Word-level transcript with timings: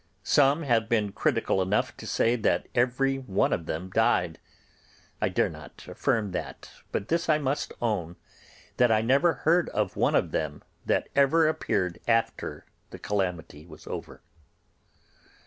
Some 0.23 0.63
have 0.63 0.89
been 0.89 1.11
critical 1.11 1.61
enough 1.61 1.95
to 1.97 2.07
say 2.07 2.35
that 2.35 2.65
every 2.73 3.19
one 3.19 3.53
of 3.53 3.67
them 3.67 3.91
died. 3.91 4.39
I 5.21 5.29
dare 5.29 5.47
not 5.47 5.85
affirm 5.87 6.31
that; 6.31 6.71
but 6.91 7.07
this 7.07 7.29
I 7.29 7.37
must 7.37 7.71
own, 7.83 8.15
that 8.77 8.91
I 8.91 9.03
never 9.03 9.33
heard 9.45 9.69
of 9.69 9.95
one 9.95 10.15
of 10.15 10.31
them 10.31 10.63
that 10.87 11.07
ever 11.15 11.47
appeared 11.47 11.99
after 12.07 12.65
the 12.89 12.97
calamity 12.97 13.63
was 13.67 13.85
over. 13.85 14.23